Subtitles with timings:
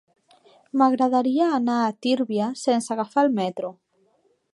[0.81, 3.71] M'agradaria anar a Tírvia sense agafar el metro.